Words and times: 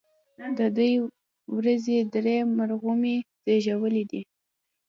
د 0.57 0.59
دوي 0.77 0.93
وزې 1.65 1.97
درې 2.13 2.37
مرغومي 2.57 3.17
زيږولي 3.45 4.03
دي 4.11 4.21